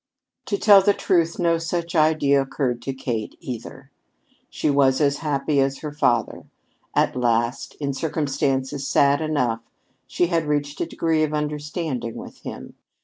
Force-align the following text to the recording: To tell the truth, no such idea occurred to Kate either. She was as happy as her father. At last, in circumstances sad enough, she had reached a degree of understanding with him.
To 0.47 0.57
tell 0.57 0.81
the 0.81 0.95
truth, 0.95 1.37
no 1.37 1.59
such 1.59 1.93
idea 1.93 2.41
occurred 2.41 2.81
to 2.81 2.91
Kate 2.95 3.35
either. 3.39 3.91
She 4.49 4.67
was 4.67 4.99
as 4.99 5.17
happy 5.19 5.59
as 5.59 5.81
her 5.81 5.91
father. 5.91 6.47
At 6.95 7.15
last, 7.15 7.75
in 7.75 7.93
circumstances 7.93 8.87
sad 8.87 9.21
enough, 9.21 9.61
she 10.07 10.25
had 10.25 10.45
reached 10.47 10.81
a 10.81 10.87
degree 10.87 11.21
of 11.21 11.35
understanding 11.35 12.15
with 12.15 12.39
him. 12.39 12.73